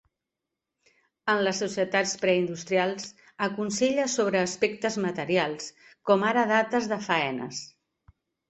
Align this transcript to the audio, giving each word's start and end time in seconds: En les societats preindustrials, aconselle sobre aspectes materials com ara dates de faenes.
En 1.33 1.41
les 1.47 1.59
societats 1.63 2.13
preindustrials, 2.23 3.05
aconselle 3.49 4.07
sobre 4.15 4.41
aspectes 4.49 4.99
materials 5.07 5.71
com 6.11 6.29
ara 6.33 6.49
dates 6.57 6.93
de 6.95 7.01
faenes. 7.11 7.63